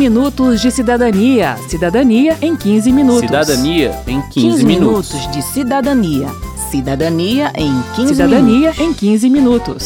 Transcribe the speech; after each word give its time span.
minutos 0.00 0.62
de 0.62 0.70
cidadania. 0.70 1.58
Cidadania 1.68 2.34
em 2.40 2.56
15 2.56 2.90
minutos. 2.90 3.20
Cidadania 3.20 4.02
em 4.06 4.22
15, 4.22 4.32
15 4.32 4.64
minutos. 4.64 5.12
minutos 5.12 5.30
de 5.30 5.42
cidadania. 5.42 6.28
Cidadania 6.70 7.52
em 7.54 7.82
15 7.96 8.14
Cidadania 8.14 8.72
minutos. 8.72 8.80
em 8.80 8.94
15 8.94 9.28
minutos. 9.28 9.84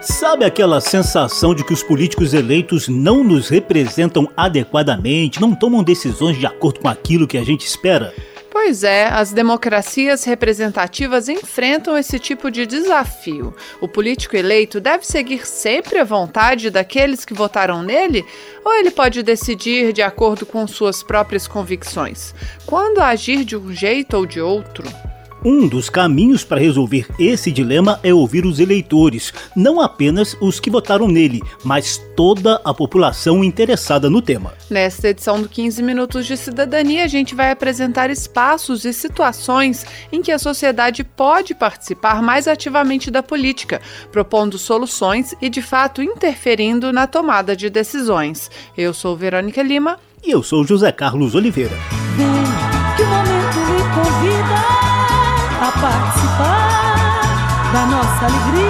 Sabe 0.00 0.46
aquela 0.46 0.80
sensação 0.80 1.54
de 1.54 1.62
que 1.62 1.74
os 1.74 1.82
políticos 1.82 2.32
eleitos 2.32 2.88
não 2.88 3.22
nos 3.22 3.50
representam 3.50 4.26
adequadamente, 4.34 5.38
não 5.38 5.54
tomam 5.54 5.82
decisões 5.82 6.38
de 6.38 6.46
acordo 6.46 6.80
com 6.80 6.88
aquilo 6.88 7.26
que 7.26 7.36
a 7.36 7.44
gente 7.44 7.66
espera? 7.66 8.14
Pois 8.60 8.82
é, 8.82 9.06
as 9.06 9.32
democracias 9.32 10.24
representativas 10.24 11.28
enfrentam 11.28 11.96
esse 11.96 12.18
tipo 12.18 12.50
de 12.50 12.66
desafio. 12.66 13.54
O 13.80 13.86
político 13.86 14.36
eleito 14.36 14.80
deve 14.80 15.06
seguir 15.06 15.46
sempre 15.46 16.00
a 16.00 16.04
vontade 16.04 16.68
daqueles 16.68 17.24
que 17.24 17.32
votaram 17.32 17.84
nele? 17.84 18.26
Ou 18.64 18.74
ele 18.74 18.90
pode 18.90 19.22
decidir 19.22 19.92
de 19.92 20.02
acordo 20.02 20.44
com 20.44 20.66
suas 20.66 21.04
próprias 21.04 21.46
convicções? 21.46 22.34
Quando 22.66 22.98
agir 22.98 23.44
de 23.44 23.56
um 23.56 23.72
jeito 23.72 24.16
ou 24.16 24.26
de 24.26 24.40
outro? 24.40 24.82
Um 25.44 25.68
dos 25.68 25.88
caminhos 25.88 26.42
para 26.42 26.60
resolver 26.60 27.06
esse 27.18 27.52
dilema 27.52 28.00
é 28.02 28.12
ouvir 28.12 28.44
os 28.44 28.58
eleitores, 28.58 29.32
não 29.54 29.80
apenas 29.80 30.36
os 30.40 30.58
que 30.58 30.70
votaram 30.70 31.06
nele, 31.06 31.40
mas 31.62 31.98
toda 32.16 32.60
a 32.64 32.74
população 32.74 33.44
interessada 33.44 34.10
no 34.10 34.20
tema. 34.20 34.52
Nesta 34.68 35.08
edição 35.08 35.40
do 35.40 35.48
15 35.48 35.82
Minutos 35.82 36.26
de 36.26 36.36
Cidadania, 36.36 37.04
a 37.04 37.08
gente 37.08 37.34
vai 37.34 37.52
apresentar 37.52 38.10
espaços 38.10 38.84
e 38.84 38.92
situações 38.92 39.86
em 40.10 40.20
que 40.22 40.32
a 40.32 40.38
sociedade 40.38 41.04
pode 41.04 41.54
participar 41.54 42.20
mais 42.20 42.48
ativamente 42.48 43.10
da 43.10 43.22
política, 43.22 43.80
propondo 44.10 44.58
soluções 44.58 45.34
e, 45.40 45.48
de 45.48 45.62
fato, 45.62 46.02
interferindo 46.02 46.92
na 46.92 47.06
tomada 47.06 47.54
de 47.54 47.70
decisões. 47.70 48.50
Eu 48.76 48.92
sou 48.92 49.16
Verônica 49.16 49.62
Lima. 49.62 49.98
E 50.24 50.32
eu 50.32 50.42
sou 50.42 50.64
José 50.64 50.90
Carlos 50.90 51.36
Oliveira. 51.36 51.76
Nossa 58.18 58.26
alegria. 58.26 58.68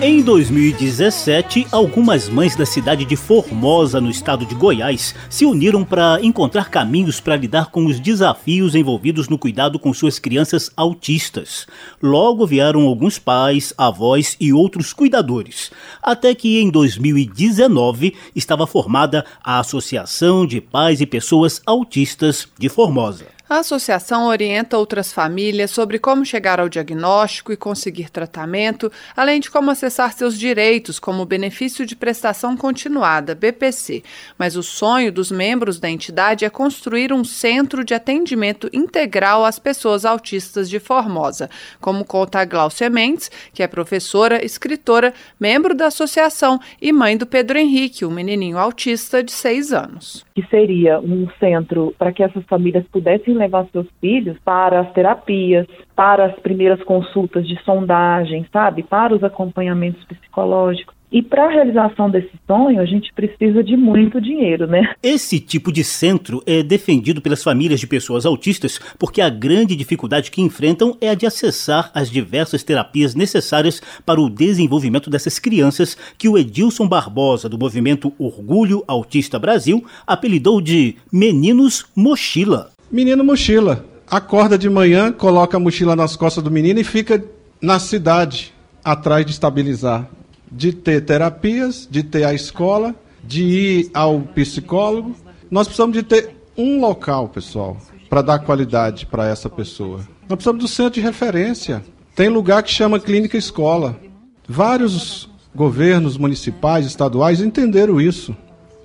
Em 0.00 0.20
2017, 0.20 1.68
algumas 1.70 2.28
mães 2.28 2.56
da 2.56 2.66
cidade 2.66 3.04
de 3.04 3.14
Formosa, 3.14 4.00
no 4.00 4.10
estado 4.10 4.44
de 4.44 4.52
Goiás, 4.52 5.14
se 5.30 5.44
uniram 5.44 5.84
para 5.84 6.18
encontrar 6.22 6.70
caminhos 6.70 7.20
para 7.20 7.36
lidar 7.36 7.70
com 7.70 7.86
os 7.86 8.00
desafios 8.00 8.74
envolvidos 8.74 9.28
no 9.28 9.38
cuidado 9.38 9.78
com 9.78 9.94
suas 9.94 10.18
crianças 10.18 10.72
autistas. 10.76 11.68
Logo 12.02 12.44
vieram 12.46 12.82
alguns 12.82 13.18
pais, 13.18 13.72
avós 13.78 14.36
e 14.40 14.52
outros 14.52 14.92
cuidadores, 14.92 15.70
até 16.02 16.34
que 16.34 16.60
em 16.60 16.68
2019 16.68 18.14
estava 18.34 18.66
formada 18.66 19.24
a 19.42 19.60
Associação 19.60 20.44
de 20.44 20.60
Pais 20.60 21.00
e 21.00 21.06
Pessoas 21.06 21.62
Autistas 21.64 22.48
de 22.58 22.68
Formosa. 22.68 23.31
A 23.52 23.58
associação 23.58 24.28
orienta 24.28 24.78
outras 24.78 25.12
famílias 25.12 25.70
sobre 25.70 25.98
como 25.98 26.24
chegar 26.24 26.58
ao 26.58 26.70
diagnóstico 26.70 27.52
e 27.52 27.56
conseguir 27.56 28.08
tratamento, 28.08 28.90
além 29.14 29.40
de 29.40 29.50
como 29.50 29.70
acessar 29.70 30.10
seus 30.14 30.38
direitos, 30.38 30.98
como 30.98 31.20
o 31.20 31.26
benefício 31.26 31.84
de 31.84 31.94
prestação 31.94 32.56
continuada, 32.56 33.34
BPC. 33.34 34.02
Mas 34.38 34.56
o 34.56 34.62
sonho 34.62 35.12
dos 35.12 35.30
membros 35.30 35.78
da 35.78 35.90
entidade 35.90 36.46
é 36.46 36.48
construir 36.48 37.12
um 37.12 37.22
centro 37.24 37.84
de 37.84 37.92
atendimento 37.92 38.70
integral 38.72 39.44
às 39.44 39.58
pessoas 39.58 40.06
autistas 40.06 40.70
de 40.70 40.80
Formosa, 40.80 41.50
como 41.78 42.06
conta 42.06 42.40
a 42.40 42.46
Glaucia 42.46 42.88
Mendes, 42.88 43.30
que 43.52 43.62
é 43.62 43.66
professora, 43.66 44.42
escritora, 44.42 45.12
membro 45.38 45.74
da 45.74 45.88
associação 45.88 46.58
e 46.80 46.90
mãe 46.90 47.18
do 47.18 47.26
Pedro 47.26 47.58
Henrique, 47.58 48.06
um 48.06 48.10
menininho 48.10 48.56
autista 48.56 49.22
de 49.22 49.30
seis 49.30 49.74
anos. 49.74 50.24
que 50.34 50.42
seria 50.46 50.98
um 50.98 51.28
centro 51.38 51.94
para 51.98 52.10
que 52.10 52.22
essas 52.22 52.42
famílias 52.44 52.86
pudessem 52.90 53.41
levar 53.42 53.66
seus 53.72 53.86
filhos 54.00 54.36
para 54.44 54.80
as 54.80 54.92
terapias, 54.92 55.66
para 55.94 56.26
as 56.26 56.34
primeiras 56.40 56.82
consultas 56.82 57.46
de 57.46 57.60
sondagem, 57.64 58.46
sabe? 58.52 58.82
Para 58.82 59.14
os 59.14 59.22
acompanhamentos 59.22 60.04
psicológicos. 60.04 60.94
E 61.12 61.20
para 61.20 61.44
a 61.44 61.50
realização 61.50 62.08
desse 62.08 62.32
sonho, 62.46 62.80
a 62.80 62.86
gente 62.86 63.12
precisa 63.12 63.62
de 63.62 63.76
muito 63.76 64.18
dinheiro, 64.18 64.66
né? 64.66 64.94
Esse 65.02 65.38
tipo 65.38 65.70
de 65.70 65.84
centro 65.84 66.42
é 66.46 66.62
defendido 66.62 67.20
pelas 67.20 67.42
famílias 67.42 67.78
de 67.78 67.86
pessoas 67.86 68.24
autistas 68.24 68.80
porque 68.98 69.20
a 69.20 69.28
grande 69.28 69.76
dificuldade 69.76 70.30
que 70.30 70.40
enfrentam 70.40 70.96
é 71.02 71.10
a 71.10 71.14
de 71.14 71.26
acessar 71.26 71.90
as 71.94 72.10
diversas 72.10 72.62
terapias 72.62 73.14
necessárias 73.14 73.82
para 74.06 74.22
o 74.22 74.30
desenvolvimento 74.30 75.10
dessas 75.10 75.38
crianças 75.38 75.98
que 76.16 76.30
o 76.30 76.38
Edilson 76.38 76.88
Barbosa, 76.88 77.46
do 77.46 77.58
movimento 77.58 78.10
Orgulho 78.18 78.82
Autista 78.88 79.38
Brasil, 79.38 79.84
apelidou 80.06 80.62
de 80.62 80.96
Meninos 81.12 81.84
Mochila. 81.94 82.71
Menino 82.92 83.24
mochila. 83.24 83.86
Acorda 84.06 84.58
de 84.58 84.68
manhã, 84.68 85.10
coloca 85.10 85.56
a 85.56 85.60
mochila 85.60 85.96
nas 85.96 86.14
costas 86.14 86.44
do 86.44 86.50
menino 86.50 86.78
e 86.78 86.84
fica 86.84 87.24
na 87.58 87.78
cidade 87.78 88.52
atrás 88.84 89.24
de 89.24 89.32
estabilizar. 89.32 90.06
De 90.50 90.74
ter 90.74 91.00
terapias, 91.00 91.88
de 91.90 92.02
ter 92.02 92.24
a 92.24 92.34
escola, 92.34 92.94
de 93.24 93.42
ir 93.44 93.90
ao 93.94 94.20
psicólogo. 94.20 95.16
Nós 95.50 95.66
precisamos 95.66 95.96
de 95.96 96.02
ter 96.02 96.36
um 96.54 96.80
local, 96.80 97.30
pessoal, 97.30 97.78
para 98.10 98.20
dar 98.20 98.40
qualidade 98.40 99.06
para 99.06 99.26
essa 99.26 99.48
pessoa. 99.48 100.00
Nós 100.28 100.36
precisamos 100.36 100.62
do 100.62 100.68
centro 100.68 100.92
de 100.92 101.00
referência. 101.00 101.82
Tem 102.14 102.28
lugar 102.28 102.62
que 102.62 102.70
chama 102.70 103.00
clínica 103.00 103.38
escola. 103.38 103.98
Vários 104.46 105.30
governos 105.54 106.18
municipais, 106.18 106.84
estaduais 106.84 107.40
entenderam 107.40 107.98
isso 107.98 108.36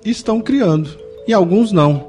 e 0.02 0.08
estão 0.08 0.40
criando. 0.40 0.98
E 1.26 1.34
alguns 1.34 1.72
não. 1.72 2.08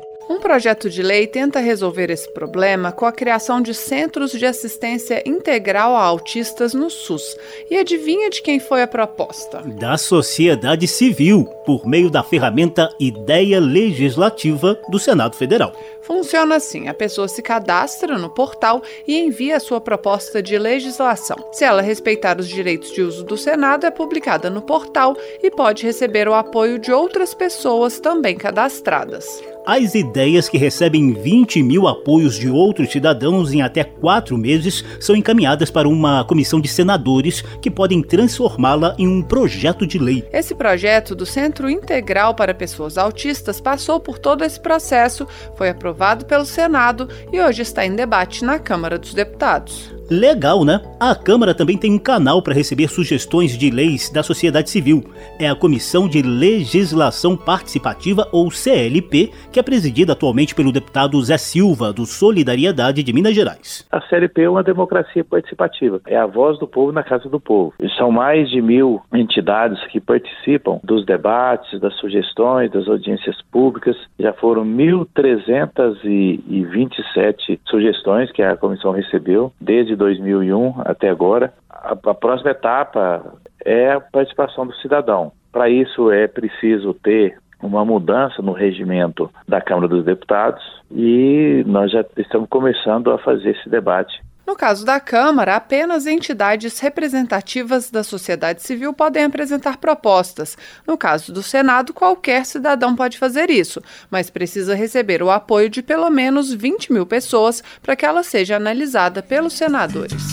Projeto 0.49 0.89
de 0.89 1.03
lei 1.03 1.27
tenta 1.27 1.59
resolver 1.59 2.09
esse 2.09 2.27
problema 2.33 2.91
com 2.91 3.05
a 3.05 3.11
criação 3.11 3.61
de 3.61 3.71
centros 3.71 4.31
de 4.31 4.47
assistência 4.47 5.21
integral 5.23 5.95
a 5.95 6.01
autistas 6.01 6.73
no 6.73 6.89
SUS. 6.89 7.37
E 7.69 7.77
adivinha 7.77 8.31
de 8.31 8.41
quem 8.41 8.59
foi 8.59 8.81
a 8.81 8.87
proposta? 8.87 9.61
Da 9.79 9.95
sociedade 9.95 10.87
civil, 10.87 11.45
por 11.67 11.85
meio 11.85 12.09
da 12.09 12.23
ferramenta 12.23 12.89
Ideia 12.99 13.59
Legislativa 13.59 14.75
do 14.89 14.97
Senado 14.97 15.35
Federal. 15.35 15.71
Funciona 16.01 16.55
assim: 16.55 16.87
a 16.87 16.93
pessoa 16.95 17.27
se 17.27 17.43
cadastra 17.43 18.17
no 18.17 18.31
portal 18.31 18.81
e 19.07 19.19
envia 19.19 19.57
a 19.57 19.59
sua 19.59 19.79
proposta 19.79 20.41
de 20.41 20.57
legislação. 20.57 21.37
Se 21.51 21.63
ela 21.63 21.83
respeitar 21.83 22.39
os 22.39 22.47
direitos 22.47 22.91
de 22.91 23.03
uso 23.03 23.23
do 23.23 23.37
Senado, 23.37 23.85
é 23.85 23.91
publicada 23.91 24.49
no 24.49 24.63
portal 24.63 25.15
e 25.43 25.51
pode 25.51 25.85
receber 25.85 26.27
o 26.27 26.33
apoio 26.33 26.79
de 26.79 26.91
outras 26.91 27.35
pessoas 27.35 27.99
também 27.99 28.35
cadastradas. 28.35 29.27
As 29.65 29.93
ideias 29.93 30.38
que 30.47 30.57
recebem 30.57 31.11
20 31.11 31.61
mil 31.63 31.87
apoios 31.87 32.35
de 32.35 32.49
outros 32.49 32.91
cidadãos 32.91 33.51
em 33.51 33.61
até 33.61 33.83
quatro 33.83 34.37
meses 34.37 34.85
são 34.99 35.15
encaminhadas 35.15 35.71
para 35.71 35.89
uma 35.89 36.23
comissão 36.23 36.61
de 36.61 36.67
senadores 36.67 37.41
que 37.61 37.71
podem 37.71 38.01
transformá-la 38.01 38.95
em 38.97 39.07
um 39.07 39.21
projeto 39.21 39.87
de 39.87 39.97
lei. 39.97 40.23
Esse 40.31 40.53
projeto 40.53 41.15
do 41.15 41.25
Centro 41.25 41.69
Integral 41.69 42.35
para 42.35 42.53
Pessoas 42.53 42.97
Autistas 42.97 43.59
passou 43.59 43.99
por 43.99 44.19
todo 44.19 44.43
esse 44.43 44.59
processo, 44.59 45.27
foi 45.55 45.69
aprovado 45.69 46.25
pelo 46.25 46.45
Senado 46.45 47.09
e 47.33 47.41
hoje 47.41 47.63
está 47.63 47.85
em 47.85 47.95
debate 47.95 48.45
na 48.45 48.59
Câmara 48.59 48.97
dos 48.97 49.13
Deputados. 49.13 49.98
Legal, 50.09 50.65
né? 50.65 50.81
A 50.99 51.13
Câmara 51.13 51.53
também 51.53 51.77
tem 51.77 51.93
um 51.93 51.99
canal 51.99 52.41
para 52.41 52.55
receber 52.55 52.87
sugestões 52.87 53.55
de 53.55 53.69
leis 53.69 54.11
da 54.11 54.23
sociedade 54.23 54.71
civil. 54.71 55.03
É 55.39 55.47
a 55.47 55.53
Comissão 55.53 56.09
de 56.09 56.23
Legislação 56.23 57.37
Participativa, 57.37 58.27
ou 58.31 58.49
CLP, 58.49 59.29
que 59.51 59.59
é 59.59 59.63
presidida 59.63 60.13
atualmente 60.13 60.55
pelo 60.55 60.71
deputado 60.71 61.21
Zé 61.21 61.37
Silva, 61.37 61.93
do 61.93 62.07
Solidariedade 62.07 63.03
de 63.03 63.13
Minas 63.13 63.35
Gerais. 63.35 63.87
A 63.91 64.01
CLP 64.01 64.41
é 64.41 64.49
uma 64.49 64.63
democracia 64.63 65.23
participativa, 65.23 66.01
é 66.07 66.17
a 66.17 66.25
voz 66.25 66.57
do 66.57 66.67
povo 66.67 66.91
na 66.91 67.03
casa 67.03 67.29
do 67.29 67.39
povo. 67.39 67.75
E 67.79 67.87
são 67.89 68.09
mais 68.09 68.49
de 68.49 68.63
mil 68.63 68.99
entidades 69.13 69.79
que 69.91 69.99
participam 69.99 70.79
dos 70.83 71.05
debates, 71.05 71.79
das 71.79 71.93
sugestões, 71.97 72.71
das 72.71 72.87
audiências 72.87 73.39
públicas. 73.51 73.95
Já 74.17 74.33
foram 74.33 74.65
1.327 74.65 77.59
sugestões 77.67 78.31
que 78.31 78.41
a 78.41 78.57
comissão 78.57 78.91
recebeu 78.91 79.53
desde 79.61 79.98
2001 79.99 80.81
até 80.85 81.09
agora. 81.09 81.53
A, 81.69 81.91
a 81.91 82.13
próxima 82.15 82.51
etapa 82.51 83.23
é 83.63 83.91
a 83.91 84.01
participação 84.01 84.65
do 84.65 84.73
cidadão. 84.77 85.31
Para 85.51 85.69
isso 85.69 86.11
é 86.11 86.27
preciso 86.27 86.93
ter 86.95 87.37
uma 87.61 87.83
mudança 87.83 88.41
no 88.41 88.53
regimento 88.53 89.29
da 89.47 89.61
Câmara 89.61 89.87
dos 89.87 90.05
Deputados 90.05 90.63
e 90.91 91.63
nós 91.67 91.91
já 91.91 92.05
estamos 92.17 92.47
começando 92.49 93.11
a 93.11 93.17
fazer 93.17 93.51
esse 93.51 93.69
debate. 93.69 94.21
No 94.49 94.55
caso 94.55 94.83
da 94.83 94.99
Câmara, 94.99 95.55
apenas 95.57 96.07
entidades 96.07 96.79
representativas 96.79 97.91
da 97.91 98.03
sociedade 98.03 98.63
civil 98.63 98.91
podem 98.91 99.23
apresentar 99.23 99.77
propostas. 99.77 100.57
No 100.87 100.97
caso 100.97 101.31
do 101.31 101.43
Senado, 101.43 101.93
qualquer 101.93 102.47
cidadão 102.47 102.95
pode 102.95 103.19
fazer 103.19 103.51
isso, 103.51 103.79
mas 104.09 104.31
precisa 104.31 104.73
receber 104.73 105.21
o 105.21 105.29
apoio 105.29 105.69
de 105.69 105.83
pelo 105.83 106.09
menos 106.09 106.51
20 106.51 106.91
mil 106.91 107.05
pessoas 107.05 107.63
para 107.79 107.95
que 107.95 108.03
ela 108.03 108.23
seja 108.23 108.55
analisada 108.55 109.21
pelos 109.21 109.53
senadores. 109.53 110.23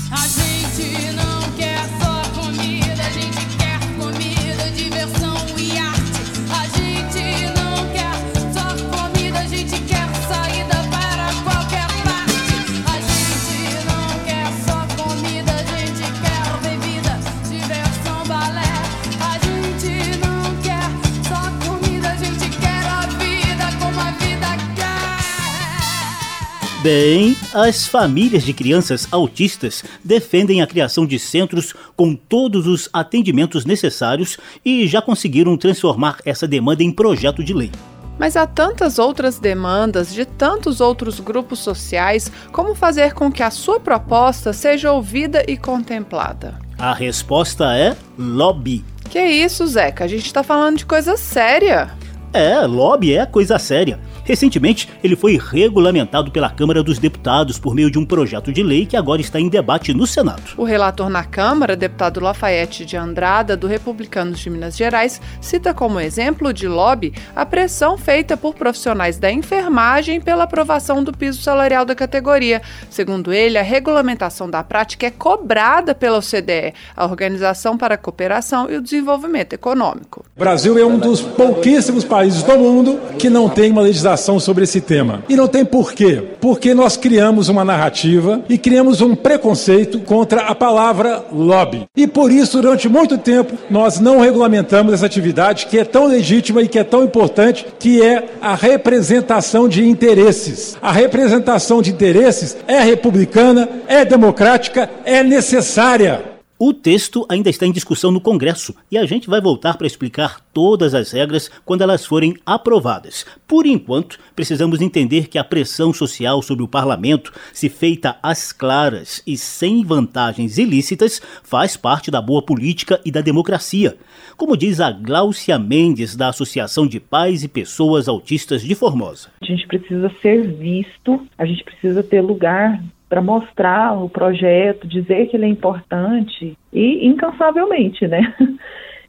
Bem, 26.87 27.37
as 27.53 27.85
famílias 27.85 28.45
de 28.45 28.53
crianças 28.53 29.09
autistas 29.11 29.83
defendem 30.05 30.63
a 30.63 30.69
criação 30.69 31.05
de 31.05 31.19
centros 31.19 31.75
com 31.97 32.15
todos 32.15 32.69
os 32.69 32.89
atendimentos 32.93 33.65
necessários 33.65 34.39
e 34.65 34.87
já 34.87 35.03
conseguiram 35.03 35.57
transformar 35.57 36.19
essa 36.25 36.47
demanda 36.47 36.85
em 36.85 36.93
projeto 36.93 37.43
de 37.43 37.53
lei. 37.53 37.73
Mas 38.21 38.37
há 38.37 38.47
tantas 38.47 39.01
outras 39.01 39.41
demandas 39.41 40.15
de 40.15 40.25
tantos 40.25 40.81
outros 40.81 41.19
grupos 41.19 41.59
sociais, 41.59 42.31
como 42.53 42.73
fazer 42.73 43.15
com 43.15 43.33
que 43.33 43.43
a 43.43 43.51
sua 43.51 43.81
proposta 43.81 44.53
seja 44.53 44.93
ouvida 44.93 45.43
e 45.49 45.57
contemplada? 45.57 46.55
A 46.79 46.95
resposta 46.95 47.77
é 47.77 47.97
lobby. 48.17 48.85
Que 49.11 49.25
isso, 49.25 49.67
Zeca? 49.67 50.05
A 50.05 50.09
gente 50.09 50.27
está 50.27 50.45
falando 50.45 50.79
de 50.79 50.87
coisa 50.87 51.17
séria. 51.17 51.91
É, 52.33 52.61
lobby 52.61 53.17
é 53.17 53.27
coisa 53.27 53.59
séria. 53.59 53.99
Recentemente, 54.27 54.89
ele 55.05 55.15
foi 55.15 55.39
regulamentado 55.39 56.33
pela 56.33 56.51
Câmara 56.51 56.83
dos 56.83 56.99
Deputados 56.99 57.61
por 57.61 57.77
meio 57.77 57.93
de 57.93 57.97
um 57.97 58.05
projeto 58.05 58.53
de 58.53 58.61
lei 58.61 58.85
que 58.85 58.97
agora 58.97 59.21
está 59.21 59.39
em 59.39 59.49
debate 59.49 59.95
no 59.95 60.05
Senado. 60.05 60.43
O 60.57 60.65
relator 60.65 61.09
na 61.09 61.23
Câmara, 61.23 61.77
deputado 61.77 62.19
Lafayette 62.19 62.85
de 62.85 62.97
Andrada, 62.97 63.57
do 63.57 63.69
Republicanos 63.69 64.41
de 64.41 64.51
Minas 64.51 64.77
Gerais, 64.77 65.21
cita 65.41 65.73
como 65.73 66.01
exemplo 66.01 66.53
de 66.53 66.67
lobby 66.67 67.15
a 67.37 67.47
pressão 67.47 67.97
feita 67.97 68.37
por 68.37 68.55
profissionais 68.55 69.17
da 69.17 69.31
enfermagem 69.31 70.21
pela 70.21 70.43
aprovação 70.43 71.05
do 71.05 71.13
piso 71.13 71.41
salarial 71.41 71.85
da 71.85 71.95
categoria. 71.95 72.61
Segundo 72.91 73.33
ele, 73.33 73.57
a 73.57 73.63
regulamentação 73.63 74.51
da 74.51 74.65
prática 74.65 75.07
é 75.07 75.11
cobrada 75.13 75.95
pela 75.95 76.19
OCDE, 76.19 76.75
a 76.97 77.05
Organização 77.05 77.79
para 77.79 77.95
a 77.95 77.99
Cooperação 77.99 78.69
e 78.69 78.77
o 78.77 78.83
Desenvolvimento 78.83 79.53
Econômico. 79.53 80.25
O 80.37 80.41
Brasil 80.41 80.77
é 80.77 80.85
um 80.85 80.99
dos 80.99 81.21
pouquíssimos 81.21 82.03
países 82.03 82.43
do 82.43 82.59
mundo 82.59 82.99
que 83.21 83.31
não 83.31 83.49
tem 83.49 83.71
uma 83.71 83.83
legislação 83.83 84.16
sobre 84.39 84.65
esse 84.65 84.81
tema. 84.81 85.23
E 85.29 85.37
não 85.37 85.49
tem 85.49 85.65
porquê. 85.65 86.23
Porque 86.41 86.75
nós 86.75 86.97
criamos 86.97 87.49
uma 87.49 87.65
narrativa 87.65 88.41
e 88.49 88.59
criamos 88.59 89.01
um 89.01 89.15
preconceito 89.15 89.99
contra 90.01 90.43
a 90.43 90.55
palavra 90.55 91.25
lobby. 91.33 91.87
E 91.97 92.07
por 92.07 92.31
isso, 92.31 92.61
durante 92.61 92.89
muito 92.89 93.19
tempo, 93.19 93.55
nós 93.71 94.01
não 94.01 94.21
regulamentamos 94.21 94.93
essa 94.93 95.07
atividade 95.07 95.67
que 95.67 95.79
é 95.79 95.85
tão 95.85 96.07
legítima 96.07 96.63
e 96.63 96.69
que 96.69 96.79
é 96.79 96.85
tão 96.85 97.05
importante, 97.05 97.67
que 97.79 98.03
é 98.03 98.25
a 98.41 98.55
representação 98.55 99.69
de 99.69 99.87
interesses. 99.87 100.77
A 100.81 100.93
representação 100.93 101.83
de 101.83 101.91
interesses 101.91 102.57
é 102.67 102.81
republicana, 102.81 103.69
é 103.87 104.05
democrática, 104.05 104.89
é 105.05 105.23
necessária. 105.23 106.36
O 106.59 106.73
texto 106.73 107.27
ainda 107.29 107.51
está 107.51 107.67
em 107.67 107.73
discussão 107.73 108.11
no 108.11 108.19
Congresso 108.19 108.75
e 108.91 108.97
a 108.97 109.05
gente 109.05 109.29
vai 109.29 109.43
voltar 109.43 109.77
para 109.77 109.87
explicar 109.87 110.41
todas 110.55 110.95
as 110.95 111.13
regras 111.13 111.51
quando 111.67 111.83
elas 111.83 112.07
forem 112.07 112.35
aprovadas. 112.47 113.27
Por 113.47 113.67
enquanto, 113.67 114.19
precisamos 114.35 114.81
entender 114.81 115.29
que 115.29 115.37
a 115.37 115.45
pressão 115.45 115.93
social 115.93 116.41
sobre 116.41 116.65
o 116.65 116.69
parlamento, 116.69 117.31
se 117.53 117.69
feita 117.69 118.17
às 118.23 118.53
claras 118.53 119.23
e 119.27 119.37
sem 119.37 119.85
vantagens 119.85 120.57
ilícitas, 120.57 121.21
faz 121.43 121.77
parte 121.77 122.11
da 122.11 122.23
boa 122.23 122.41
política 122.41 123.03
e 123.05 123.11
da 123.11 123.21
democracia. 123.21 123.95
Como 124.35 124.57
diz 124.57 124.81
a 124.81 124.91
Gláucia 124.91 125.59
Mendes, 125.59 126.17
da 126.17 126.29
Associação 126.29 126.87
de 126.87 126.99
Pais 126.99 127.45
e 127.45 127.49
Pessoas 127.49 128.09
Autistas 128.09 128.63
de 128.63 128.75
Formosa. 128.75 129.29
A 129.43 129.45
gente 129.45 129.67
precisa 129.67 130.11
ser 130.23 130.55
visto, 130.55 131.21
a 131.37 131.45
gente 131.45 131.63
precisa 131.63 132.03
ter 132.03 132.23
lugar 132.23 132.83
para 133.09 133.23
mostrar 133.23 133.97
o 133.97 134.09
projeto, 134.09 134.87
dizer 134.87 135.29
que 135.29 135.37
ele 135.37 135.47
é 135.47 135.49
importante 135.49 136.57
e 136.73 137.07
incansavelmente, 137.07 138.07
né? 138.07 138.35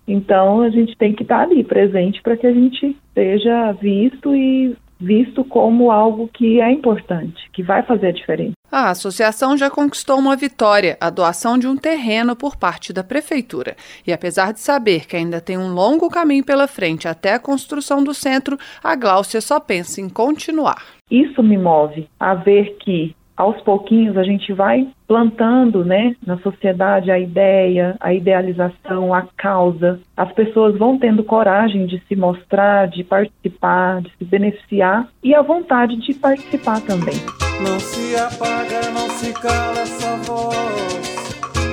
Então 0.10 0.62
a 0.62 0.70
gente 0.70 0.96
tem 0.96 1.14
que 1.14 1.24
estar 1.24 1.42
ali 1.42 1.66
presente 1.66 2.22
para 2.22 2.38
que 2.38 2.48
a 2.48 2.54
gente 2.54 2.96
seja 3.14 3.74
visto 3.74 4.34
e 4.34 4.74
visto 5.00 5.44
como 5.44 5.92
algo 5.92 6.28
que 6.28 6.60
é 6.60 6.72
importante, 6.72 7.50
que 7.52 7.62
vai 7.62 7.84
fazer 7.84 8.08
a 8.08 8.12
diferença. 8.12 8.54
A 8.72 8.90
associação 8.90 9.56
já 9.56 9.70
conquistou 9.70 10.18
uma 10.18 10.36
vitória, 10.36 10.98
a 11.00 11.10
doação 11.10 11.58
de 11.58 11.68
um 11.68 11.78
terreno 11.78 12.36
por 12.36 12.58
parte 12.58 12.92
da 12.92 13.04
prefeitura. 13.04 13.76
E 14.06 14.12
apesar 14.12 14.54
de 14.54 14.60
saber 14.60 15.06
que 15.06 15.16
ainda 15.16 15.40
tem 15.40 15.58
um 15.58 15.74
longo 15.74 16.10
caminho 16.10 16.44
pela 16.44 16.68
frente 16.68 17.08
até 17.08 17.34
a 17.34 17.40
construção 17.40 18.04
do 18.04 18.14
centro, 18.14 18.58
a 18.84 18.96
Gláucia 18.96 19.40
só 19.40 19.60
pensa 19.60 20.02
em 20.02 20.10
continuar. 20.10 20.84
Isso 21.10 21.42
me 21.42 21.58
move 21.58 22.10
a 22.20 22.34
ver 22.34 22.76
que 22.80 23.16
aos 23.38 23.62
pouquinhos 23.62 24.18
a 24.18 24.24
gente 24.24 24.52
vai 24.52 24.88
plantando, 25.08 25.86
né, 25.86 26.16
na 26.26 26.38
sociedade 26.40 27.12
a 27.12 27.20
ideia, 27.20 27.96
a 28.00 28.12
idealização, 28.14 29.14
a 29.14 29.28
causa. 29.38 30.00
As 30.18 30.32
pessoas 30.34 30.78
vão 30.78 30.98
tendo 30.98 31.24
coragem 31.24 31.86
de 31.86 32.02
se 32.08 32.16
mostrar, 32.16 32.88
de 32.88 33.04
participar, 33.04 34.02
de 34.02 34.12
se 34.18 34.26
beneficiar 34.26 35.08
e 35.24 35.36
a 35.36 35.42
vontade 35.42 35.96
de 35.98 36.14
participar 36.16 36.82
também. 36.82 37.16
Não 37.62 37.80
se 37.80 38.16
apaga, 38.16 38.90
não 38.92 39.10
se 39.10 39.32
cala 39.34 39.80
essa 39.80 40.18
voz. 40.26 41.08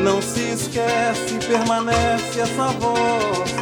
Não 0.05 0.21
se 0.21 0.53
esquece, 0.53 1.49
permanece 1.49 2.41
essa 2.41 2.67
voz. 2.79 3.55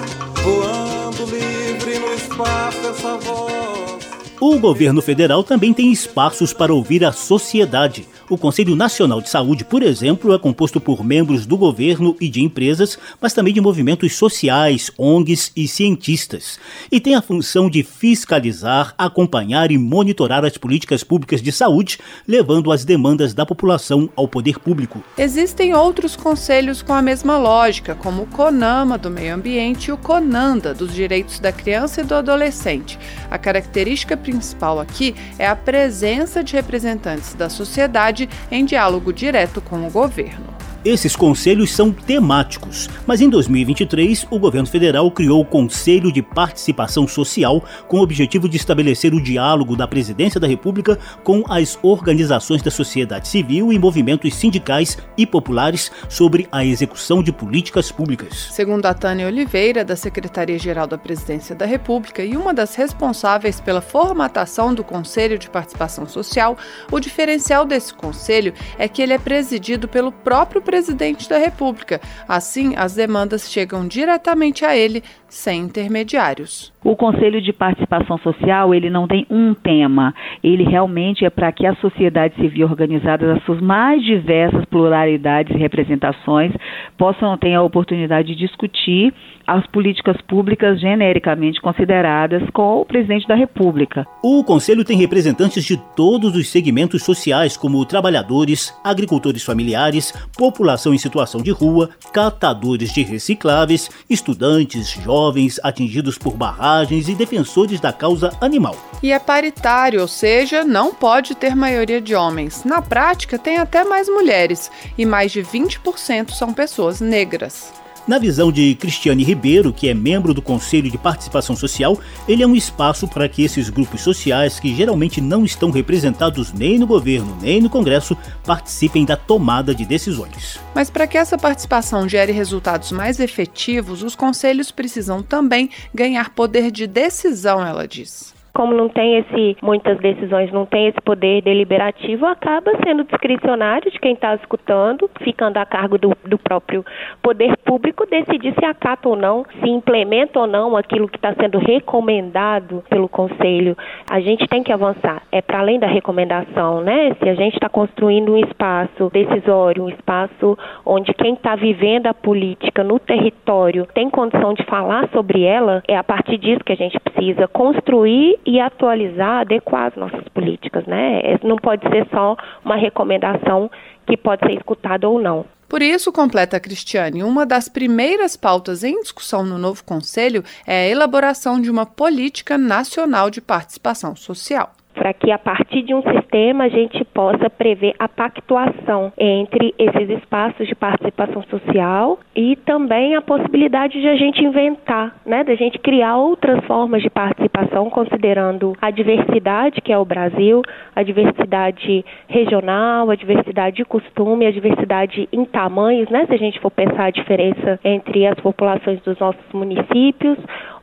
Voando 0.43 1.25
livre 1.31 1.99
no 2.01 2.15
espaço 2.15 2.89
essa 2.89 3.17
voz. 3.19 4.12
O 4.45 4.59
governo 4.59 5.01
federal 5.01 5.45
também 5.45 5.73
tem 5.73 5.93
espaços 5.93 6.53
para 6.53 6.75
ouvir 6.75 7.05
a 7.05 7.13
sociedade. 7.13 8.09
O 8.29 8.39
Conselho 8.39 8.77
Nacional 8.77 9.21
de 9.21 9.29
Saúde, 9.29 9.65
por 9.65 9.83
exemplo, 9.83 10.33
é 10.33 10.39
composto 10.39 10.81
por 10.81 11.05
membros 11.05 11.45
do 11.45 11.57
governo 11.57 12.17
e 12.21 12.29
de 12.29 12.43
empresas, 12.43 12.99
mas 13.21 13.33
também 13.33 13.53
de 13.53 13.61
movimentos 13.61 14.15
sociais, 14.15 14.91
ONGs 14.97 15.53
e 15.57 15.67
cientistas. 15.67 16.59
E 16.91 17.01
tem 17.01 17.15
a 17.15 17.23
função 17.23 17.69
de 17.69 17.83
fiscalizar, 17.83 18.95
acompanhar 18.97 19.71
e 19.71 19.79
monitorar 19.79 20.45
as 20.45 20.57
políticas 20.57 21.03
públicas 21.03 21.43
de 21.43 21.51
saúde, 21.51 21.99
levando 22.27 22.71
as 22.71 22.85
demandas 22.85 23.35
da 23.35 23.45
população 23.45 24.09
ao 24.15 24.29
poder 24.29 24.59
público. 24.59 25.03
Existem 25.19 25.75
outros 25.75 26.17
conselhos 26.17 26.83
com 26.83 26.93
a 26.93 27.03
mesma 27.03 27.39
lógica, 27.39 27.95
como 27.95 28.23
o 28.23 28.27
CONAMA 28.27 28.97
do 28.99 29.11
Meio 29.11 29.35
Ambiente 29.35 29.87
e 29.87 29.93
o 29.93 29.97
CONANDA 29.97 30.75
dos 30.75 30.95
Direitos 30.95 31.41
da 31.41 31.53
Criança 31.53 32.01
e 32.01 32.05
do 32.05 32.15
Adolescente. 32.15 32.99
A 33.31 33.39
característica 33.39 34.17
principal 34.17 34.79
aqui 34.79 35.15
é 35.39 35.47
a 35.47 35.57
presença 35.57 36.43
de 36.45 36.55
representantes 36.55 37.35
da 37.35 37.49
sociedade 37.49 38.12
em 38.51 38.65
diálogo 38.65 39.13
direto 39.13 39.61
com 39.61 39.87
o 39.87 39.91
governo. 39.91 40.53
Esses 40.85 41.15
conselhos 41.15 41.71
são 41.71 41.93
temáticos, 41.93 42.91
mas 43.07 43.21
em 43.21 43.31
2023 43.31 44.27
o 44.29 44.37
governo 44.37 44.67
federal 44.67 45.09
criou 45.13 45.41
o 45.41 45.45
Conselho 45.45 46.11
de 46.11 46.21
Participação 46.21 47.07
Social 47.07 47.63
com 47.87 47.99
o 47.99 48.03
objetivo 48.03 48.49
de 48.49 48.57
estabelecer 48.57 49.15
o 49.15 49.23
diálogo 49.23 49.77
da 49.77 49.87
Presidência 49.87 50.41
da 50.41 50.49
República 50.49 50.99
com 51.23 51.45
as 51.49 51.79
organizações 51.85 52.63
da 52.63 52.71
sociedade 52.71 53.29
civil 53.29 53.73
e 53.73 53.79
movimentos 53.79 54.35
sindicais 54.35 54.99
e 55.17 55.25
populares 55.25 55.93
sobre 56.09 56.49
a 56.51 56.65
execução 56.65 57.23
de 57.23 57.31
políticas 57.31 57.93
públicas. 57.93 58.49
Segundo 58.51 58.85
a 58.87 58.93
Tânia 58.93 59.29
Oliveira, 59.29 59.85
da 59.85 59.95
Secretaria-Geral 59.95 60.89
da 60.89 60.99
Presidência 60.99 61.55
da 61.55 61.65
República 61.65 62.25
e 62.25 62.37
uma 62.37 62.53
das 62.53 62.75
responsáveis 62.75 63.61
pela 63.61 63.81
formatação 63.81 64.75
do 64.75 64.83
Conselho 64.83 65.39
de 65.39 65.49
Participação 65.49 66.09
Social, 66.09 66.59
o 66.91 66.99
diferencial 66.99 67.65
desse 67.65 67.95
conselho 67.95 68.53
é 68.77 68.89
que 68.89 69.01
ele 69.01 69.13
é 69.13 69.19
presidido 69.19 69.87
pelo 69.87 70.11
próprio 70.11 70.61
presidente 70.73 71.29
da 71.29 71.37
República. 71.37 72.01
Assim, 72.27 72.75
as 72.77 72.95
demandas 72.95 73.51
chegam 73.51 73.87
diretamente 73.87 74.65
a 74.65 74.75
ele, 74.75 75.05
sem 75.33 75.63
intermediários. 75.63 76.71
O 76.85 76.95
Conselho 76.95 77.41
de 77.41 77.53
Participação 77.55 78.19
Social, 78.19 78.75
ele 78.75 78.91
não 78.91 79.07
tem 79.09 79.25
um 79.31 79.55
tema. 79.55 80.15
Ele 80.45 80.63
realmente 80.63 81.25
é 81.25 81.31
para 81.31 81.51
que 81.51 81.65
a 81.65 81.75
sociedade 81.77 82.35
civil 82.35 82.67
organizada, 82.67 83.33
as 83.33 83.43
suas 83.45 83.61
mais 83.61 84.05
diversas 84.05 84.65
pluralidades 84.67 85.55
e 85.55 85.59
representações, 85.59 86.53
possam 86.99 87.39
ter 87.39 87.55
a 87.55 87.63
oportunidade 87.63 88.29
de 88.29 88.35
discutir 88.35 89.15
as 89.47 89.67
políticas 89.69 90.17
públicas 90.29 90.81
genericamente 90.81 91.61
consideradas 91.61 92.43
com 92.51 92.81
o 92.81 92.85
presidente 92.85 93.27
da 93.27 93.35
República. 93.35 94.07
O 94.23 94.45
Conselho 94.45 94.85
tem 94.85 94.99
representantes 94.99 95.65
de 95.65 95.77
todos 95.97 96.37
os 96.37 96.49
segmentos 96.49 97.03
sociais, 97.03 97.57
como 97.57 97.85
trabalhadores, 97.87 98.73
agricultores 98.85 99.43
familiares, 99.43 100.13
população 100.37 100.93
em 100.93 100.99
situação 100.99 101.43
de 101.43 101.51
rua, 101.51 101.91
catadores 102.13 102.93
de 102.93 103.03
recicláveis, 103.03 103.89
estudantes, 104.11 104.91
jovens 105.03 105.22
atingidos 105.63 106.19
por 106.19 106.35
barragens 106.35 107.09
e 107.09 107.15
defensores 107.15 107.81
da 107.81 107.93
causa 107.93 108.33
animal. 108.41 108.77
E 109.03 109.13
é 109.13 109.19
paritário, 109.19 110.01
ou 110.01 110.09
seja, 110.09 110.65
não 110.65 110.95
pode 110.95 111.35
ter 111.35 111.55
maioria 111.55 112.01
de 112.01 112.15
homens. 112.15 112.65
Na 112.65 112.81
prática, 112.81 113.39
tem 113.39 113.59
até 113.59 113.85
mais 113.85 114.09
mulheres, 114.09 114.71
e 114.97 115.05
mais 115.05 115.33
de 115.33 115.43
20% 115.43 116.31
são 116.31 116.53
pessoas 116.55 117.01
negras. 117.01 117.82
Na 118.07 118.19
visão 118.19 118.51
de 118.51 118.75
Cristiane 118.75 119.23
Ribeiro, 119.23 119.73
que 119.73 119.89
é 119.89 119.95
membro 119.95 120.35
do 120.35 120.43
Conselho 120.43 120.91
de 120.91 120.99
Participação 120.99 121.55
Social, 121.55 121.97
ele 122.27 122.43
é 122.43 122.47
um 122.47 122.57
espaço 122.57 123.07
para 123.07 123.29
que 123.29 123.45
esses 123.45 123.71
grupos 123.71 124.01
sociais, 124.01 124.59
que 124.59 124.75
geralmente 124.75 125.21
não 125.21 125.45
estão 125.45 125.71
representados 125.71 126.53
nem 126.53 126.81
no 126.81 126.87
governo 126.87 127.39
nem 127.41 127.61
no 127.61 127.71
Congresso, 127.71 128.17
participem 128.45 129.05
da 129.05 129.17
tomada 129.17 129.73
de 129.73 129.85
decisões. 129.85 130.59
Mas 130.75 130.91
para 130.91 131.07
que 131.07 131.17
essa 131.17 131.39
participação 131.39 132.09
gere 132.09 132.33
resultados 132.33 132.91
mais 132.91 133.21
efetivos, 133.21 134.03
os 134.03 134.17
conselhos 134.17 134.73
precisam 134.73 135.23
também 135.23 135.71
ganhar 135.95 136.31
poder 136.31 136.73
de 136.73 136.89
decisão, 136.89 137.65
ela 137.65 137.87
diz. 137.87 138.35
Como 138.55 138.75
não 138.75 138.89
tem 138.89 139.17
esse, 139.17 139.57
muitas 139.63 139.99
decisões 139.99 140.53
não 140.53 140.67
tem 140.67 140.89
esse 140.89 141.01
poder 141.01 141.43
deliberativo, 141.43 142.27
acaba 142.27 142.73
sendo 142.85 143.05
discricionário 143.05 143.91
de 143.91 143.99
quem 143.99 144.13
está 144.13 144.35
escutando, 144.35 145.09
ficando 145.23 145.57
a 145.57 145.65
cargo 145.65 145.97
do, 145.97 146.13
do 146.27 146.39
próprio 146.39 146.85
poder 147.23 147.57
público 147.59 148.07
decidir 148.07 148.55
se 148.59 148.65
acata 148.65 149.09
ou 149.09 149.17
não, 149.17 149.45
se 149.61 149.69
implementa 149.69 150.41
ou 150.41 150.47
não 150.47 150.77
aquilo 150.77 151.09
que 151.09 151.17
está 151.17 151.35
sendo 151.35 151.59
recomendado 151.59 152.85
pelo 152.91 153.09
Conselho. 153.09 153.77
A 154.11 154.21
gente 154.21 154.47
tem 154.47 154.63
que 154.63 154.73
avançar. 154.73 155.23
É 155.33 155.41
para 155.41 155.61
além 155.61 155.79
da 155.79 155.87
recomendação, 155.87 156.83
né? 156.83 157.15
Se 157.23 157.29
a 157.29 157.35
gente 157.35 157.55
está 157.55 157.69
construindo 157.69 158.33
um 158.33 158.39
espaço 158.39 159.11
decisório, 159.11 159.85
um 159.85 159.89
espaço 159.89 160.59
onde 160.85 161.15
quem 161.15 161.35
está 161.35 161.57
vivendo 161.57 162.07
a 162.07 162.15
política 162.15 162.85
no 162.85 162.99
território 162.99 163.87
tem 163.95 164.11
condição 164.11 164.53
de 164.53 164.65
falar 164.65 165.09
sobre 165.11 165.43
ela, 165.43 165.83
é 165.89 165.97
a 165.97 166.05
partir 166.05 166.37
disso 166.37 166.65
que 166.65 166.73
a 166.73 166.77
gente 166.77 166.99
precisa 167.01 167.49
construir 167.49 168.39
e 168.45 168.61
atualizar, 168.61 169.41
adequar 169.41 169.87
as 169.87 169.97
nossas 169.97 170.29
políticas, 170.29 170.87
né? 170.87 171.21
É, 171.21 171.39
não 171.43 171.57
pode 171.57 171.89
ser 171.89 172.07
só 172.11 172.37
uma 172.65 172.77
recomendação 172.77 173.71
que 174.07 174.17
pode 174.17 174.45
ser 174.47 174.55
escutada 174.55 175.09
ou 175.09 175.21
não. 175.21 175.45
Por 175.69 175.81
isso, 175.81 176.13
completa 176.13 176.61
Cristiane, 176.61 177.25
uma 177.25 177.47
das 177.47 177.67
primeiras 177.67 178.37
pautas 178.37 178.85
em 178.85 179.01
discussão 179.01 179.43
no 179.43 179.57
novo 179.57 179.83
Conselho 179.83 180.45
é 180.67 180.85
a 180.85 180.89
elaboração 180.89 181.59
de 181.59 181.71
uma 181.71 181.87
política 181.87 182.59
nacional 182.59 183.31
de 183.31 183.41
participação 183.41 184.15
social 184.15 184.73
para 184.95 185.13
que 185.13 185.31
a 185.31 185.39
partir 185.39 185.83
de 185.83 185.95
um 185.95 186.03
sistema 186.03 186.65
a 186.65 186.69
gente 186.69 187.05
possa 187.07 187.49
prever 187.51 187.95
a 187.99 188.09
pactuação 188.09 189.13
entre 189.19 189.75
esses 189.79 190.11
espaços 190.11 190.67
de 190.67 190.75
participação 190.75 191.43
social 191.45 192.19
e 192.35 192.57
também 192.57 193.15
a 193.15 193.23
possibilidade 193.23 194.01
de 194.01 194.09
a 194.09 194.17
gente 194.17 194.45
inventar, 194.45 195.17
né, 195.25 195.45
da 195.45 195.55
gente 195.55 195.79
criar 195.79 196.17
outras 196.17 196.65
formas 196.65 197.03
de 197.03 197.11
participação 197.11 197.91
considerando 197.91 198.75
a 198.81 198.91
diversidade 198.91 199.81
que 199.81 199.93
é 199.93 199.99
o 199.99 200.05
Brasil, 200.05 200.63
a 200.95 201.03
diversidade 201.03 202.05
regional, 202.29 203.11
a 203.11 203.15
diversidade 203.15 203.77
de 203.77 203.85
costume, 203.85 204.47
a 204.47 204.51
diversidade 204.51 205.29
em 205.33 205.45
tamanhos, 205.45 206.09
né, 206.09 206.27
se 206.27 206.35
a 206.35 206.39
gente 206.39 206.61
for 206.61 206.71
pensar 206.71 207.07
a 207.07 207.11
diferença 207.11 207.79
entre 207.85 208.27
as 208.27 208.39
populações 208.41 209.01
dos 209.03 209.19
nossos 209.19 209.53
municípios, 209.53 210.39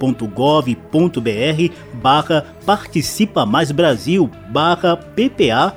barra 1.94 2.46
Participa 2.66 3.46
Mais 3.46 3.70
Brasil 3.70 4.28
barra 4.48 4.96
PPA 4.96 5.76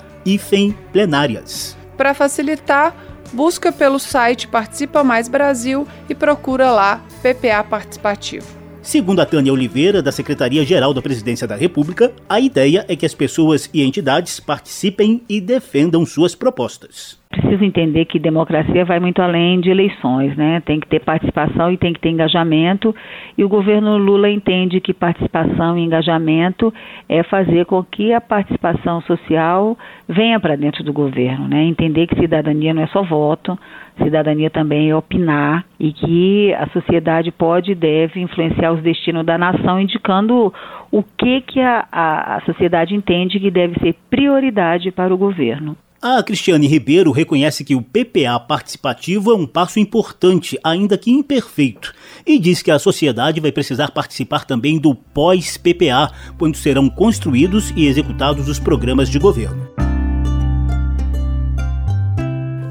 Plenárias. 0.92 1.78
Para 1.96 2.14
facilitar, 2.14 2.96
busca 3.32 3.72
pelo 3.72 4.00
site 4.00 4.48
Participa 4.48 5.04
Mais 5.04 5.28
Brasil 5.28 5.88
e 6.10 6.16
procura 6.16 6.72
lá 6.72 7.02
PPA 7.22 7.64
Participativo. 7.64 8.57
Segundo 8.88 9.20
a 9.20 9.26
Tânia 9.26 9.52
Oliveira, 9.52 10.02
da 10.02 10.14
Secretaria-Geral 10.14 10.94
da 10.94 11.02
Presidência 11.02 11.46
da 11.46 11.58
República, 11.58 12.14
a 12.30 12.40
ideia 12.40 12.86
é 12.88 12.96
que 12.96 13.06
as 13.06 13.14
pessoas 13.14 13.70
e 13.74 13.84
entidades 13.84 14.40
participem 14.40 15.22
e 15.28 15.42
defendam 15.42 16.06
suas 16.06 16.34
propostas 16.34 17.18
preciso 17.38 17.64
entender 17.64 18.06
que 18.06 18.20
democracia 18.20 18.84
vai 18.84 19.00
muito 19.00 19.22
além 19.22 19.60
de 19.60 19.70
eleições, 19.70 20.36
né? 20.36 20.62
Tem 20.66 20.80
que 20.80 20.88
ter 20.88 21.00
participação 21.00 21.72
e 21.72 21.78
tem 21.78 21.94
que 21.94 22.00
ter 22.00 22.10
engajamento. 22.10 22.96
E 23.38 23.44
o 23.44 23.50
governo 23.50 23.98
Lula 23.98 24.30
entende 24.30 24.82
que 24.82 24.94
participação 24.94 25.78
e 25.78 25.84
engajamento 25.84 26.74
é 27.08 27.24
fazer 27.24 27.66
com 27.66 27.84
que 27.84 28.14
a 28.14 28.20
participação 28.20 29.02
social 29.02 29.78
venha 30.08 30.40
para 30.40 30.56
dentro 30.56 30.84
do 30.84 30.92
governo, 30.92 31.48
né? 31.48 31.64
Entender 31.64 32.08
que 32.08 32.20
cidadania 32.20 32.74
não 32.74 32.82
é 32.82 32.88
só 32.88 33.04
voto, 33.04 33.58
cidadania 34.04 34.50
também 34.50 34.90
é 34.90 34.96
opinar 34.96 35.66
e 35.80 35.94
que 35.94 36.54
a 36.56 36.68
sociedade 36.68 37.32
pode 37.32 37.72
e 37.72 37.76
deve 37.76 38.20
influenciar 38.20 38.72
os 38.72 38.82
destinos 38.82 39.26
da 39.26 39.38
nação, 39.38 39.80
indicando 39.80 40.54
o 40.92 41.04
que 41.04 41.42
que 41.42 41.60
a, 41.60 41.86
a, 41.92 42.36
a 42.38 42.42
sociedade 42.42 42.96
entende 42.96 43.40
que 43.40 43.52
deve 43.52 43.80
ser 43.80 43.96
prioridade 44.10 44.92
para 44.92 45.14
o 45.14 45.18
governo. 45.18 45.76
A 46.00 46.22
Cristiane 46.22 46.68
Ribeiro 46.68 47.12
reconhece 47.12 47.64
que 47.66 47.74
o 47.74 47.82
PPA 47.82 48.40
participativo 48.40 49.32
é 49.32 49.36
um 49.36 49.48
passo 49.48 49.80
importante, 49.80 50.58
ainda 50.64 50.96
que 50.96 51.10
imperfeito, 51.10 51.92
e 52.24 52.38
diz 52.38 52.62
que 52.62 52.70
a 52.70 52.78
sociedade 52.78 53.42
vai 53.42 53.52
precisar 53.52 53.90
participar 53.90 54.46
também 54.46 54.78
do 54.78 54.94
pós-PPA, 54.94 56.12
quando 56.38 56.56
serão 56.56 56.88
construídos 56.88 57.74
e 57.76 57.88
executados 57.88 58.48
os 58.48 58.60
programas 58.60 59.10
de 59.10 59.18
governo. 59.18 59.87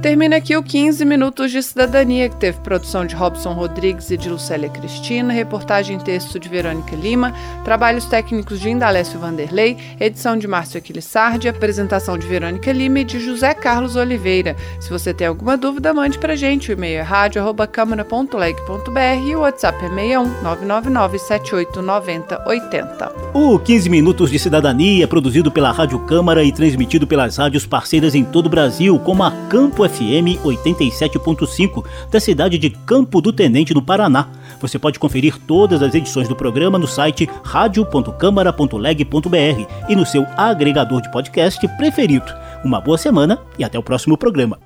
Termina 0.02 0.36
aqui 0.36 0.54
o 0.56 0.62
15 0.62 1.04
Minutos 1.04 1.50
de 1.50 1.60
Cidadania, 1.62 2.28
que 2.28 2.36
teve 2.36 2.60
produção 2.60 3.04
de 3.04 3.16
Robson 3.16 3.54
Rodrigues 3.54 4.08
e 4.10 4.16
de 4.16 4.28
Lucélia 4.28 4.68
Cristina, 4.68 5.32
reportagem 5.32 5.98
e 5.98 6.02
texto 6.02 6.38
de 6.38 6.48
Verônica 6.48 6.94
Lima, 6.94 7.34
trabalhos 7.64 8.04
técnicos 8.04 8.60
de 8.60 8.70
Indalécio 8.70 9.18
Vanderlei, 9.18 9.76
edição 9.98 10.36
de 10.36 10.46
Márcio 10.46 10.78
Aquilissardi, 10.78 11.48
apresentação 11.48 12.16
de 12.16 12.24
Verônica 12.26 12.70
Lima 12.70 13.00
e 13.00 13.04
de 13.04 13.18
José 13.18 13.52
Carlos 13.52 13.96
Oliveira. 13.96 14.54
Se 14.78 14.88
você 14.90 15.12
tem 15.12 15.26
alguma 15.26 15.56
dúvida, 15.56 15.92
mande 15.92 16.20
pra 16.20 16.36
gente. 16.36 16.70
O 16.70 16.74
e-mail 16.74 17.00
é 17.00 17.02
rádio.câmara.leg.br 17.02 19.26
e 19.26 19.34
o 19.34 19.40
WhatsApp 19.40 19.84
é 19.84 19.88
61 19.88 20.42
999 20.42 21.18
789080. 21.18 23.12
O 23.34 23.58
15 23.58 23.90
Minutos 23.90 24.30
de 24.30 24.38
Cidadania 24.38 25.08
produzido 25.08 25.50
pela 25.50 25.72
Rádio 25.72 25.98
Câmara 26.00 26.44
e 26.44 26.52
transmitido 26.52 27.08
pelas 27.08 27.38
rádios 27.38 27.64
parceiras 27.66 28.14
em 28.14 28.24
todo 28.24 28.46
o 28.46 28.50
Brasil, 28.50 28.98
como 29.00 29.24
a 29.24 29.32
Campo 29.48 29.86
FM 29.88 29.95
FM 29.96 30.36
87.5 30.44 31.84
da 32.10 32.20
cidade 32.20 32.58
de 32.58 32.68
Campo 32.70 33.20
do 33.22 33.32
Tenente, 33.32 33.72
no 33.72 33.80
Paraná. 33.82 34.28
Você 34.60 34.78
pode 34.78 34.98
conferir 34.98 35.38
todas 35.46 35.82
as 35.82 35.94
edições 35.94 36.28
do 36.28 36.36
programa 36.36 36.78
no 36.78 36.86
site 36.86 37.28
radio.câmara.leg.br 37.42 39.66
e 39.88 39.96
no 39.96 40.04
seu 40.04 40.26
agregador 40.36 41.00
de 41.00 41.10
podcast 41.10 41.66
preferido. 41.76 42.26
Uma 42.64 42.80
boa 42.80 42.98
semana 42.98 43.38
e 43.58 43.64
até 43.64 43.78
o 43.78 43.82
próximo 43.82 44.18
programa. 44.18 44.58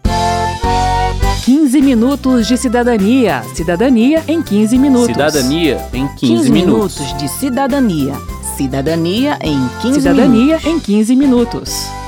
15 1.45 1.81
minutos 1.81 2.47
de 2.47 2.57
cidadania. 2.57 3.43
Cidadania 3.55 4.23
em 4.29 4.43
15 4.43 4.79
minutos. 4.79 5.07
Cidadania 5.07 5.81
em 5.93 6.07
15, 6.07 6.19
15 6.19 6.51
minutos. 6.51 6.99
minutos 7.01 7.19
de 7.19 7.29
cidadania. 7.29 8.15
Cidadania 8.57 9.39
em 9.43 9.59
15 9.81 10.01
Cidadania 10.01 10.59
minutos. 10.59 10.67
em 10.67 10.81
15 10.81 11.17
minutos. 11.17 12.00